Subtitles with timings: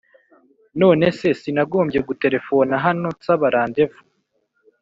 [0.79, 4.01] nonese sinagombye guterefona hano nsaba rendez-vous!?